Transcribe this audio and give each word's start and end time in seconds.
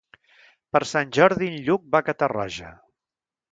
Per 0.77 0.81
Sant 0.91 1.11
Jordi 1.19 1.51
en 1.55 1.61
Lluc 1.69 1.85
va 1.93 2.01
a 2.01 2.09
Catarroja. 2.09 2.75